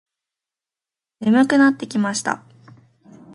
[1.19, 2.41] 眠くなってきました。